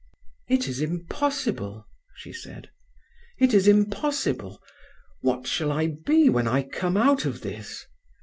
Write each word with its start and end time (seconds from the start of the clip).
"It 0.47 0.67
is 0.67 0.81
impossible," 0.81 1.85
she 2.15 2.33
said; 2.33 2.71
"it 3.37 3.53
is 3.53 3.67
impossible! 3.67 4.59
What 5.21 5.45
shall 5.45 5.71
I 5.71 5.93
be 6.03 6.27
when 6.27 6.47
I 6.47 6.63
come 6.63 6.97
out 6.97 7.23
of 7.25 7.41
this? 7.41 7.85